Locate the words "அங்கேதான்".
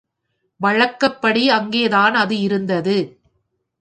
1.49-2.15